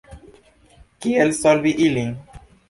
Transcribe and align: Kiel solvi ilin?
Kiel 1.05 1.35
solvi 1.41 1.75
ilin? 1.89 2.11